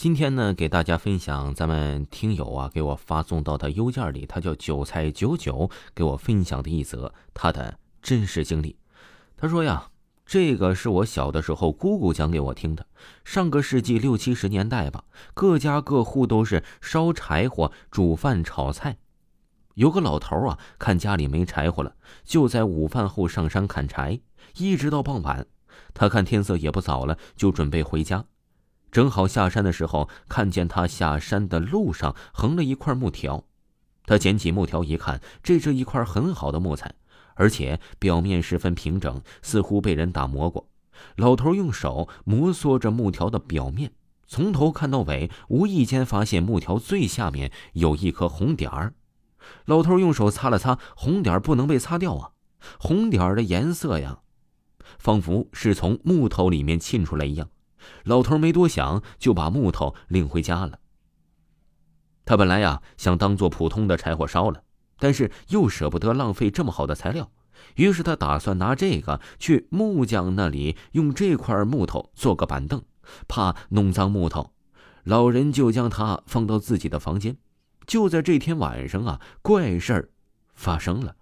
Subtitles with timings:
[0.00, 8.78] 今天呢，给大家分享咱们听友啊给我发送到的邮件里，他叫韭菜九九，给我分享的一则他的真实经历。
[9.36, 9.90] 他说呀，
[10.24, 12.86] 这个是我小的时候姑姑讲给我听的。
[13.26, 18.96] 上个世纪六七十年代吧，各家各户都是烧柴火、煮饭、炒菜。
[19.74, 21.94] 有个老头啊，看家里没柴火了，
[22.24, 24.18] 就在午饭后上山砍柴，
[24.56, 25.46] 一直到傍晚。
[25.92, 28.24] 他看天色也不早了，就准备回家。
[28.90, 33.44] 正好下山的时候，看见他下山的路上横了一块木条，
[34.04, 36.92] 他捡起木条一看，这是一块很好的木材，
[37.34, 40.68] 而且表面十分平整，似乎被人打磨过。
[41.16, 43.92] 老头用手摩挲着木条的表面，
[44.26, 48.94] 从头看到尾，无意间发现木条最下面有一颗红点儿。
[49.64, 52.32] 老头用手擦了擦，红点儿不能被擦掉啊！
[52.78, 54.18] 红点儿的颜色呀，
[54.98, 57.48] 仿佛是从木头里面沁出来一样。
[58.04, 60.78] 老头没多想，就把木头领回家了。
[62.24, 64.62] 他本来呀想当做普通的柴火烧了，
[64.98, 67.30] 但是又舍不得浪费这么好的材料，
[67.76, 72.82] 于是他打算拿这个去木匠那里用这块木头做个板凳，
[73.26, 74.52] 怕弄脏木头。
[75.04, 77.36] 老人就将它放到自己的房间。
[77.86, 80.10] 就在这天晚上啊，怪事儿
[80.54, 81.16] 发生了。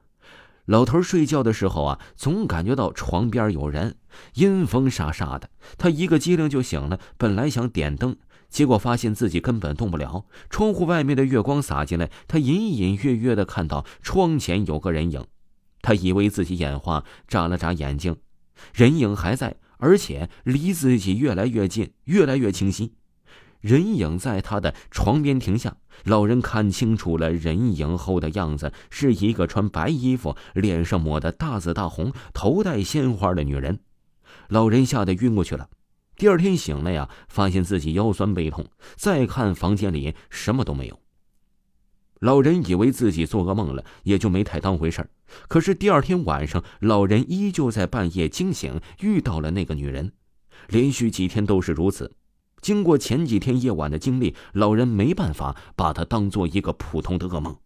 [0.69, 3.97] 老头睡觉的时候啊，总感觉到床边有人，
[4.34, 5.48] 阴风沙沙的。
[5.78, 8.14] 他一个机灵就醒了，本来想点灯，
[8.50, 10.27] 结果发现自己根本动不了。
[10.50, 15.25] 窗户外面的月光洒进来，他隐隐约约的看到窗前有个人影。
[15.80, 18.16] 他以为自己眼花，眨了眨眼睛，
[18.75, 22.92] 人影还在，而且离自己越来越近，越来越清晰。
[23.60, 33.80] 人影在他的床边停下，老人看清楚了人影后的样子，是一个穿白衣服、脸上抹的大紫大红、头戴鲜花的女人。
[34.48, 35.68] 老人吓得晕过去了。
[36.16, 41.00] 第二天醒来呀，发现自己腰酸背痛，再看房间里什么都没有。
[42.20, 45.08] 老人以为自己做噩梦了，也就没太当回事
[45.46, 50.12] 可是第二天晚上，老人依旧在半夜惊醒，遇到了那个女人，
[50.66, 52.12] 连续几天都是如此。
[52.60, 57.56] 经过前几天夜晚的经历，老人没办法把它当做一个普通的噩梦，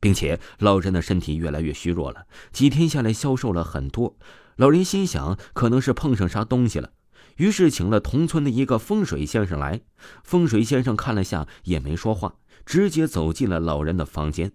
[0.00, 4.16] 并且老人的身体越来越虚弱了，几天下来消瘦了很多。
[4.56, 6.92] 老人心想，可能是碰上啥东西了，
[7.36, 9.82] 于是请了同村的一个风水先生来。
[10.24, 14.52] 风水先生看了下，也没说话，直接走进了老人的房间。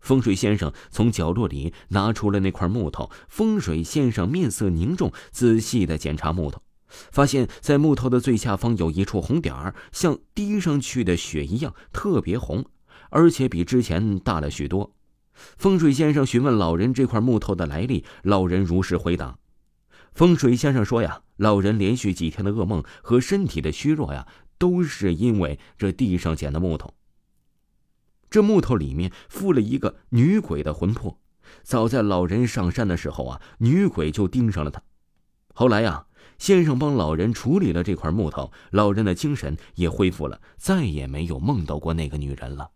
[0.00, 6.60] 风水先生从角落里拿出了那块木头，风水先生面色凝重，仔细的检查木头。
[7.10, 12.64] 发现，在木头的最下方有一处红点儿，像滴上去的血一样，特别红，
[13.10, 14.94] 而且比之前大了许多。
[15.56, 19.38] 风水先生询问老人这块木头的来历，老人如实回答。
[20.12, 24.28] 风水先生说：“呀，老人连续几天的噩梦和身体的虚弱呀，
[24.58, 26.92] 都是因为这地上捡的木头。
[28.28, 31.18] 这木头里面附了一个女鬼的魂魄。
[31.62, 34.82] 早在老人上山的时候啊，女鬼就盯上了他。
[35.54, 36.04] 后来呀。”
[36.42, 42.68] 先生帮老人处理了这块木头，老人的精神也恢复了，再也没有梦到过那个女人了。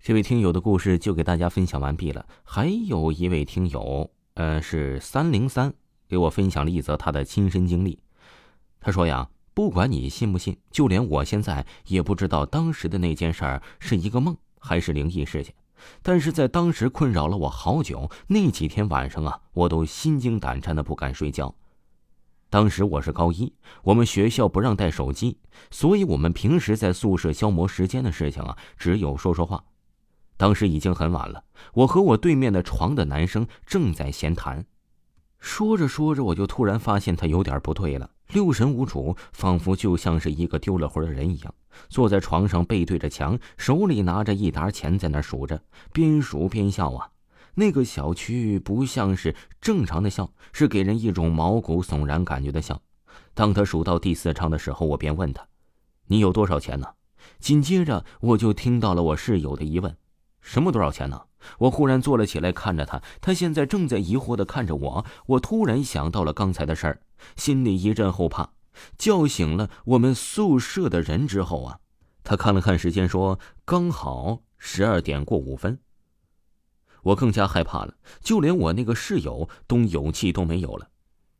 [0.00, 2.24] 这位听友的故事就给大家分享完毕了。
[2.42, 5.74] 还有一位听友，呃，是三零三，
[6.08, 7.98] 给我分享了一则他的亲身经历。
[8.80, 15.54] 他说呀，不管你信不信，就连我现在也不知道当时的那件事儿是一个梦还是灵异事件，
[16.00, 18.10] 但是在当时困扰了我好久。
[18.28, 21.54] 那几天晚上啊，我都心惊胆战的不敢睡觉。
[22.50, 23.52] 当时我是高一，
[23.84, 25.38] 我们学校不让带手机，
[25.70, 29.62] 所以我们平时在宿舍消磨时间的事情啊，只有说说话。
[30.36, 31.44] 当时已经很晚了，
[31.74, 34.66] 我和我对面的床的男生正在闲谈，
[35.38, 41.54] 说着说着，我就突然发现他有点不对了，六神无主，仿佛就像是一个丢了魂的人一样，
[41.88, 45.62] 坐在床上背对着墙，手里拿着一沓钱在那数着，
[45.92, 47.10] 边数边笑啊。
[47.60, 52.80] 那个小区不像是正常的笑，是给人一种毛骨悚然感觉的笑。
[53.34, 55.46] 当他数到第四场的时候，我便问他
[56.08, 56.88] ：“你有多少钱呢？”
[57.38, 59.94] 紧接着，我就听到了我室友的疑问
[60.40, 61.20] ：“什么多少钱呢？”
[61.60, 65.04] 我忽然坐了起来，看着他，他现在正在疑惑的看着我。
[65.26, 67.02] 我突然想到了刚才的事儿，
[67.36, 68.52] 心里一阵后怕。
[68.96, 71.80] 叫醒了我们宿舍的人之后啊，
[72.24, 75.78] 他看了看时间，说：“刚好十二点过五分。”
[77.02, 80.88] 我更加害怕了，就连我那个室友都勇气都没有了。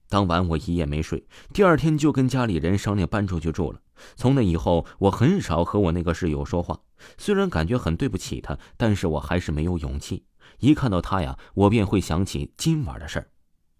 [0.09, 3.81] 当晚我一夜没睡，第二天就跟家里人商量搬出去住了。
[4.17, 6.81] 从那以后，我很少和我那个室友说话。
[7.17, 10.25] 虽然感觉很对不起他，但是我还是没有勇气。
[10.59, 13.31] 一看到他呀，我便会想起今晚的事儿。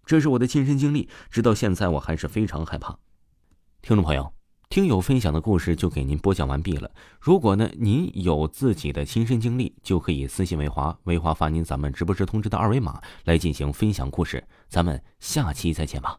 [0.05, 2.97] 这是我的亲身经历，直到现在我还是非常害怕。
[3.81, 4.33] 听众朋友，
[4.71, 6.89] 听友分享的故事就给您播讲完毕了。
[7.19, 14.41] 如果呢您有自己的亲身经历，就可以私信维华，维华发您咱们直播时通知的二维码来进行分享故事。
[14.69, 16.17] 咱们下期再见吧。